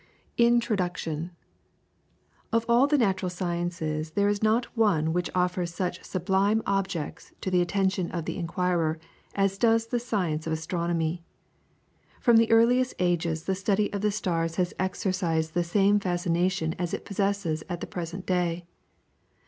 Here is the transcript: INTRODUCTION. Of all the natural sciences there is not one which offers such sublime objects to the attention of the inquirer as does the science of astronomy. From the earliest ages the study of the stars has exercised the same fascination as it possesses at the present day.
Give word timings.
INTRODUCTION. 0.39 1.29
Of 2.51 2.65
all 2.67 2.87
the 2.87 2.97
natural 2.97 3.29
sciences 3.29 4.09
there 4.13 4.29
is 4.29 4.41
not 4.41 4.65
one 4.75 5.13
which 5.13 5.29
offers 5.35 5.75
such 5.75 6.01
sublime 6.03 6.63
objects 6.65 7.33
to 7.41 7.51
the 7.51 7.61
attention 7.61 8.09
of 8.09 8.25
the 8.25 8.35
inquirer 8.39 8.97
as 9.35 9.59
does 9.59 9.85
the 9.85 9.99
science 9.99 10.47
of 10.47 10.53
astronomy. 10.53 11.23
From 12.19 12.37
the 12.37 12.49
earliest 12.49 12.95
ages 12.97 13.43
the 13.43 13.53
study 13.53 13.93
of 13.93 14.01
the 14.01 14.09
stars 14.09 14.55
has 14.55 14.73
exercised 14.79 15.53
the 15.53 15.63
same 15.63 15.99
fascination 15.99 16.73
as 16.79 16.95
it 16.95 17.05
possesses 17.05 17.63
at 17.69 17.79
the 17.79 17.85
present 17.85 18.25
day. 18.25 18.65